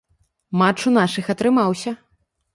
Матч 0.61 0.79
у 0.93 0.95
нашых 0.97 1.31
атрымаўся. 1.35 1.97